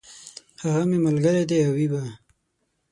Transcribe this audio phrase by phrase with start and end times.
[0.63, 2.03] هغه مي ملګری دی او وي به!